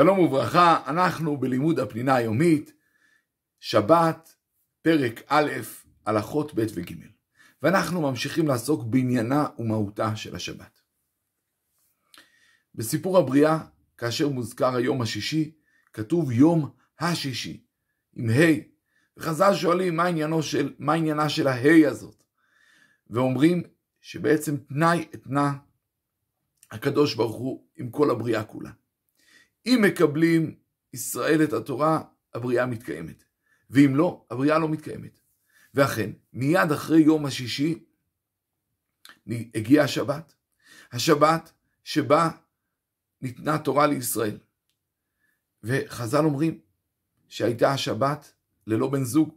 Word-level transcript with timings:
שלום 0.00 0.18
וברכה, 0.18 0.82
אנחנו 0.86 1.36
בלימוד 1.36 1.78
הפנינה 1.78 2.14
היומית, 2.14 2.72
שבת, 3.60 4.34
פרק 4.82 5.22
א', 5.26 5.50
הלכות 6.06 6.54
ב' 6.54 6.64
וג', 6.74 6.92
ואנחנו 7.62 8.00
ממשיכים 8.00 8.48
לעסוק 8.48 8.84
בעניינה 8.84 9.46
ומהותה 9.58 10.16
של 10.16 10.36
השבת. 10.36 10.80
בסיפור 12.74 13.18
הבריאה, 13.18 13.58
כאשר 13.98 14.28
מוזכר 14.28 14.74
היום 14.76 15.02
השישי, 15.02 15.52
כתוב 15.92 16.32
יום 16.32 16.70
השישי, 16.98 17.64
עם 18.14 18.30
ה', 18.30 18.52
וחז"ל 19.16 19.54
שואלים 19.54 19.96
מה, 19.96 20.42
של, 20.42 20.74
מה 20.78 20.92
עניינה 20.92 21.28
של 21.28 21.46
הה' 21.46 21.88
הזאת, 21.88 22.24
ואומרים 23.10 23.62
שבעצם 24.00 24.56
תנאי 24.56 25.06
אתנה 25.14 25.52
הקדוש 26.70 27.14
ברוך 27.14 27.36
הוא 27.36 27.66
עם 27.76 27.90
כל 27.90 28.10
הבריאה 28.10 28.44
כולה. 28.44 28.70
אם 29.66 29.80
מקבלים 29.86 30.54
ישראל 30.92 31.42
את 31.44 31.52
התורה, 31.52 32.02
הבריאה 32.34 32.66
מתקיימת. 32.66 33.24
ואם 33.70 33.96
לא, 33.96 34.24
הבריאה 34.30 34.58
לא 34.58 34.68
מתקיימת. 34.68 35.20
ואכן, 35.74 36.10
מיד 36.32 36.72
אחרי 36.72 37.00
יום 37.00 37.26
השישי, 37.26 37.84
הגיעה 39.54 39.84
השבת. 39.84 40.34
השבת 40.92 41.52
שבה 41.84 42.30
ניתנה 43.20 43.58
תורה 43.58 43.86
לישראל. 43.86 44.38
וחז"ל 45.62 46.24
אומרים 46.24 46.60
שהייתה 47.28 47.72
השבת 47.72 48.32
ללא 48.66 48.88
בן 48.88 49.04
זוג. 49.04 49.34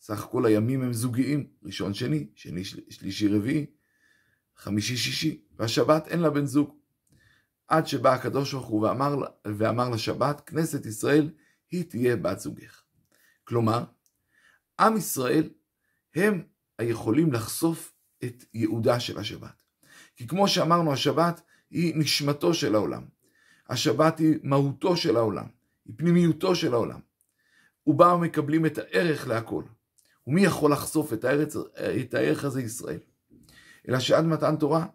סך 0.00 0.24
הכל 0.24 0.46
הימים 0.46 0.82
הם 0.82 0.92
זוגיים, 0.92 1.46
ראשון 1.62 1.94
שני, 1.94 2.26
שני 2.34 2.64
שלישי 2.64 3.28
רביעי, 3.28 3.66
חמישי 4.56 4.96
שישי, 4.96 5.44
והשבת 5.56 6.08
אין 6.08 6.20
לה 6.20 6.30
בן 6.30 6.46
זוג. 6.46 6.81
עד 7.72 7.86
שבא 7.86 8.14
הקדוש 8.14 8.52
ברוך 8.52 8.66
הוא 8.66 8.86
ואמר, 8.86 9.16
ואמר 9.44 9.88
לשבת, 9.90 10.40
כנסת 10.46 10.86
ישראל 10.86 11.30
היא 11.70 11.84
תהיה 11.84 12.16
בת 12.16 12.38
זוגך. 12.38 12.82
כלומר, 13.44 13.84
עם 14.80 14.96
ישראל 14.96 15.50
הם 16.14 16.42
היכולים 16.78 17.32
לחשוף 17.32 17.92
את 18.24 18.44
ייעודה 18.54 19.00
של 19.00 19.18
השבת. 19.18 19.62
כי 20.16 20.26
כמו 20.26 20.48
שאמרנו, 20.48 20.92
השבת 20.92 21.42
היא 21.70 21.94
נשמתו 21.96 22.54
של 22.54 22.74
העולם. 22.74 23.04
השבת 23.68 24.18
היא 24.18 24.38
מהותו 24.42 24.96
של 24.96 25.16
העולם, 25.16 25.46
היא 25.84 25.94
פנימיותו 25.96 26.56
של 26.56 26.74
העולם. 26.74 27.00
ובה 27.86 28.16
מקבלים 28.16 28.66
את 28.66 28.78
הערך 28.78 29.28
להכל. 29.28 29.64
ומי 30.26 30.44
יכול 30.44 30.72
לחשוף 30.72 31.12
את, 31.12 31.24
הארץ, 31.24 31.56
את 32.00 32.14
הערך 32.14 32.44
הזה 32.44 32.62
ישראל? 32.62 33.00
אלא 33.88 33.98
שעד 33.98 34.24
מתן 34.24 34.56
תורה, 34.56 34.86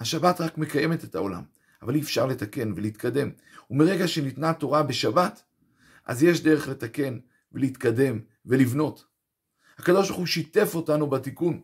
השבת 0.00 0.40
רק 0.40 0.58
מקיימת 0.58 1.04
את 1.04 1.14
העולם. 1.14 1.55
אבל 1.82 1.94
אי 1.94 2.00
אפשר 2.00 2.26
לתקן 2.26 2.72
ולהתקדם. 2.76 3.30
ומרגע 3.70 4.08
שניתנה 4.08 4.50
התורה 4.50 4.82
בשבת, 4.82 5.42
אז 6.06 6.22
יש 6.22 6.42
דרך 6.42 6.68
לתקן 6.68 7.18
ולהתקדם 7.52 8.20
ולבנות. 8.46 9.04
הקדוש 9.78 10.08
ברוך 10.08 10.18
הוא 10.18 10.26
שיתף 10.26 10.74
אותנו 10.74 11.06
בתיקון, 11.06 11.60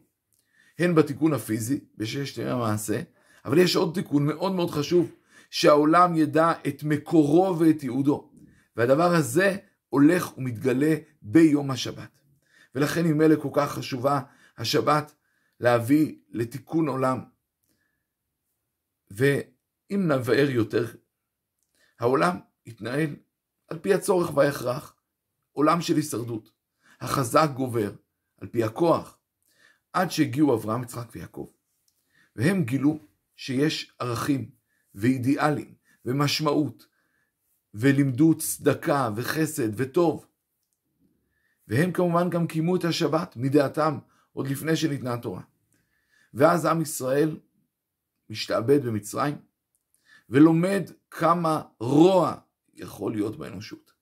הן 0.78 0.94
בתיקון 0.94 1.32
הפיזי, 1.32 1.80
בששת 1.96 2.38
ימי 2.38 2.50
המעשה, 2.50 3.00
אבל 3.44 3.58
יש 3.58 3.76
עוד 3.76 3.94
תיקון 3.94 4.26
מאוד 4.26 4.52
מאוד 4.52 4.70
חשוב, 4.70 5.12
שהעולם 5.50 6.16
ידע 6.16 6.52
את 6.66 6.82
מקורו 6.82 7.58
ואת 7.58 7.82
ייעודו. 7.82 8.30
והדבר 8.76 9.14
הזה 9.14 9.56
הולך 9.88 10.38
ומתגלה 10.38 10.94
ביום 11.22 11.70
השבת. 11.70 12.20
ולכן 12.74 13.06
ממילא 13.06 13.36
כל 13.36 13.48
כך 13.52 13.72
חשובה 13.72 14.20
השבת 14.58 15.14
להביא 15.60 16.14
לתיקון 16.30 16.88
עולם. 16.88 17.20
ו... 19.12 19.24
אם 19.94 20.12
נבער 20.12 20.50
יותר, 20.50 20.86
העולם 22.00 22.36
יתנהל 22.66 23.16
על 23.68 23.78
פי 23.78 23.94
הצורך 23.94 24.36
וההכרח, 24.36 24.94
עולם 25.52 25.80
של 25.80 25.96
הישרדות. 25.96 26.50
החזק 27.00 27.48
גובר, 27.54 27.92
על 28.40 28.48
פי 28.48 28.64
הכוח, 28.64 29.18
עד 29.92 30.10
שהגיעו 30.10 30.54
אברהם, 30.54 30.82
יצחק 30.82 31.08
ויעקב. 31.12 31.50
והם 32.36 32.64
גילו 32.64 32.98
שיש 33.36 33.92
ערכים 33.98 34.50
ואידיאלים 34.94 35.74
ומשמעות, 36.04 36.86
ולימדו 37.74 38.34
צדקה 38.38 39.10
וחסד 39.16 39.80
וטוב. 39.80 40.26
והם 41.68 41.92
כמובן 41.92 42.30
גם 42.30 42.46
קיימו 42.46 42.76
את 42.76 42.84
השבת 42.84 43.36
מדעתם 43.36 43.98
עוד 44.32 44.48
לפני 44.48 44.76
שניתנה 44.76 45.14
התורה. 45.14 45.42
ואז 46.34 46.66
עם 46.66 46.82
ישראל 46.82 47.40
משתעבד 48.30 48.86
במצרים, 48.86 49.36
ולומד 50.32 50.90
כמה 51.10 51.62
רוע 51.80 52.34
יכול 52.74 53.12
להיות 53.12 53.38
באנושות. 53.38 53.92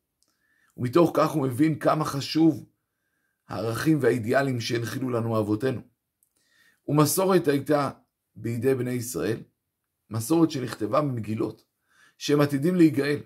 ומתוך 0.77 1.11
כך 1.15 1.31
הוא 1.31 1.47
מבין 1.47 1.79
כמה 1.79 2.05
חשוב 2.05 2.67
הערכים 3.49 3.99
והאידיאלים 4.01 4.61
שהנחילו 4.61 5.11
לנו 5.11 5.39
אבותינו. 5.41 5.81
ומסורת 6.89 7.49
הייתה 7.49 7.91
בידי 8.35 8.75
בני 8.75 8.91
ישראל, 8.91 9.43
מסורת 10.11 10.51
שנכתבה 10.51 11.01
במגילות, 11.01 11.65
שהם 12.19 12.41
עתידים 12.41 12.75
להיגאל. 12.75 13.21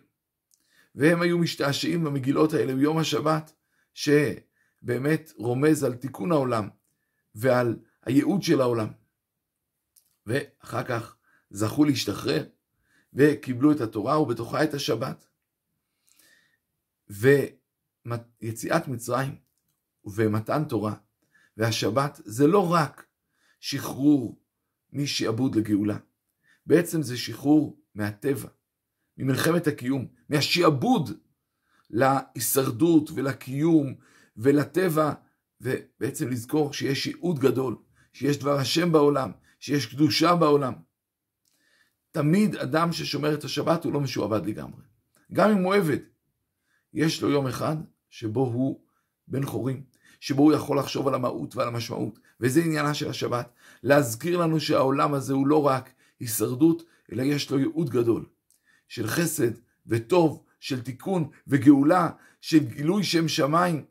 והם 0.95 1.23
היו 1.23 1.39
משתעשעים 1.39 2.05
במגילות 2.05 2.53
האלה 2.53 2.75
ביום 2.75 2.99
השבת, 2.99 3.53
שבאמת 3.95 5.33
רומז 5.37 5.85
על 5.85 5.95
תיקון 5.95 6.33
העולם 6.33 6.69
ועל 7.35 7.77
הייעוד 8.03 8.43
של 8.43 8.61
העולם. 8.61 8.89
ואחר 10.27 10.83
כך 10.83 11.17
זכו 11.51 11.85
להשתחרר, 11.85 12.45
וקיבלו 13.15 13.73
את 13.73 13.81
התורה 13.81 14.21
ובתוכה 14.21 14.65
את 14.65 14.75
השבת. 14.75 15.27
ויציאת 17.09 18.89
מצרים 18.89 19.37
ומתן 20.05 20.65
תורה 20.65 20.95
והשבת 21.57 22.21
זה 22.25 22.47
לא 22.47 22.73
רק 22.73 23.07
שחרור 23.61 24.41
משעבוד 24.93 25.57
לגאולה, 25.57 25.99
בעצם 26.67 27.03
זה 27.03 27.17
שחרור 27.17 27.81
מהטבע, 27.95 28.49
ממלחמת 29.19 29.67
הקיום, 29.67 30.07
מהשעבוד 30.29 31.11
להישרדות 31.91 33.11
ולקיום 33.15 33.95
ולטבע, 34.37 35.13
ובעצם 35.61 36.29
לזכור 36.29 36.73
שיש 36.73 37.07
ייעוד 37.07 37.39
גדול, 37.39 37.77
שיש 38.13 38.39
דבר 38.39 38.59
השם 38.59 38.93
בעולם, 38.93 39.33
שיש 39.61 39.87
קדושה 39.87 40.35
בעולם. 40.35 40.75
תמיד 42.15 42.57
אדם 42.57 42.93
ששומר 42.93 43.35
את 43.35 43.45
השבת 43.45 43.85
הוא 43.85 43.93
לא 43.93 44.01
משועבד 44.01 44.47
לגמרי. 44.47 44.83
גם 45.33 45.51
אם 45.51 45.65
הוא 45.65 45.75
עבד, 45.75 45.99
יש 46.93 47.23
לו 47.23 47.31
יום 47.31 47.47
אחד 47.47 47.77
שבו 48.11 48.41
הוא 48.41 48.81
בן 49.29 49.45
חורים, 49.45 49.83
שבו 50.21 50.43
הוא 50.43 50.53
יכול 50.53 50.79
לחשוב 50.79 51.09
על 51.09 51.15
המהות 51.15 51.57
ועל 51.57 51.69
המשמעות, 51.69 52.19
וזה 52.41 52.61
עניינה 52.61 52.95
של 52.95 53.11
השבת, 53.11 53.53
להזכיר 53.83 54.39
לנו 54.39 54.61
שהעולם 54.61 55.15
הזה 55.15 55.33
הוא 55.33 55.47
לא 55.47 55.67
רק 55.67 55.91
הישרדות, 56.21 56.83
אלא 57.13 57.23
יש 57.23 57.51
לו 57.51 57.59
ייעוד 57.59 57.91
גדול, 57.91 58.27
של 58.89 59.07
חסד 59.07 59.53
וטוב, 59.87 60.45
של 60.61 60.83
תיקון 60.83 61.29
וגאולה, 61.47 62.11
של 62.41 62.59
גילוי 62.59 63.05
שם 63.05 63.29
שמיים, 63.29 63.85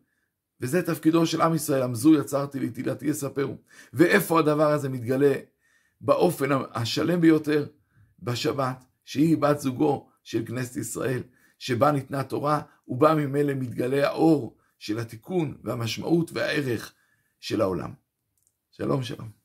וזה 0.61 0.81
תפקידו 0.81 1.25
של 1.25 1.41
עם 1.41 1.55
ישראל, 1.55 1.81
עמזו 1.81 2.15
יצרתי 2.15 2.59
לי 2.59 2.69
תהילתי 2.69 3.05
יספרו. 3.05 3.57
ואיפה 3.93 4.39
הדבר 4.39 4.71
הזה 4.71 4.89
מתגלה? 4.89 5.33
באופן 6.01 6.49
השלם 6.73 7.21
ביותר, 7.21 7.65
בשבת, 8.23 8.83
שהיא 9.05 9.37
בת 9.37 9.59
זוגו 9.59 10.09
של 10.23 10.45
כנסת 10.45 10.75
ישראל, 10.75 11.23
שבה 11.59 11.91
ניתנה 11.91 12.23
תורה, 12.23 12.61
ובה 12.87 13.15
ממילא 13.15 13.53
מתגלה 13.53 14.07
האור 14.07 14.57
של 14.79 14.99
התיקון 14.99 15.57
והמשמעות 15.63 16.31
והערך 16.33 16.93
של 17.39 17.61
העולם. 17.61 17.93
שלום 18.71 19.03
שלום. 19.03 19.42